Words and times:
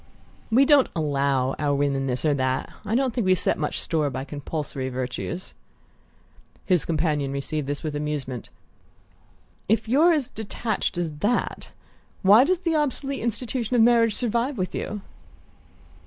"We 0.49 0.65
don't 0.65 0.87
'allow' 0.95 1.53
our 1.59 1.75
women 1.75 2.07
this 2.07 2.25
or 2.25 2.33
that; 2.33 2.73
I 2.83 2.95
don't 2.95 3.13
think 3.13 3.23
we 3.25 3.35
set 3.35 3.59
much 3.59 3.79
store 3.79 4.09
by 4.09 4.23
the 4.23 4.29
compulsory 4.29 4.89
virtues." 4.89 5.53
His 6.65 6.85
companion 6.85 7.31
received 7.31 7.67
this 7.67 7.83
with 7.83 7.95
amusement. 7.95 8.49
"If: 9.69 9.87
you're 9.87 10.11
as 10.11 10.31
detached 10.31 10.97
as 10.97 11.17
that, 11.19 11.69
why 12.23 12.45
does 12.45 12.61
the 12.61 12.73
obsolete 12.75 13.21
institution 13.21 13.75
of 13.75 13.83
marriage 13.83 14.15
survive 14.15 14.57
with 14.57 14.73
you?" 14.73 15.01